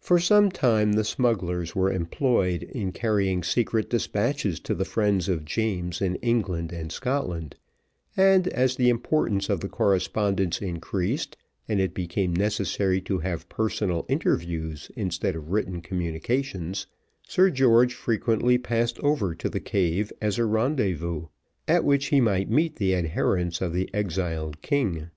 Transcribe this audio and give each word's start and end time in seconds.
For 0.00 0.18
some 0.18 0.50
time 0.50 0.92
the 0.94 1.04
smugglers 1.04 1.76
were 1.76 1.92
employed 1.92 2.62
in 2.62 2.92
carrying 2.92 3.42
secret 3.42 3.90
despatches 3.90 4.58
to 4.60 4.74
the 4.74 4.86
friends 4.86 5.28
of 5.28 5.44
James 5.44 6.00
in 6.00 6.14
England 6.22 6.72
and 6.72 6.90
Scotland; 6.90 7.54
and, 8.16 8.48
as 8.48 8.76
the 8.76 8.88
importance 8.88 9.50
of 9.50 9.60
the 9.60 9.68
correspondence 9.68 10.62
increased, 10.62 11.36
and 11.68 11.78
it 11.78 11.92
became 11.92 12.32
necessary 12.34 13.02
to 13.02 13.18
have 13.18 13.46
personal 13.50 14.06
interviews 14.08 14.90
instead 14.96 15.36
of 15.36 15.50
written 15.50 15.82
communications, 15.82 16.86
Sir 17.28 17.50
George 17.50 17.92
frequently 17.92 18.56
passed 18.56 18.98
over 19.00 19.34
to 19.34 19.50
the 19.50 19.60
cave 19.60 20.10
as 20.22 20.38
a 20.38 20.46
rendezvous, 20.46 21.26
at 21.68 21.84
which 21.84 22.06
he 22.06 22.18
might 22.18 22.48
meet 22.48 22.76
the 22.76 22.94
adherents 22.94 23.60
of 23.60 23.74
the 23.74 23.92
exiled 23.92 24.62
king. 24.62 25.10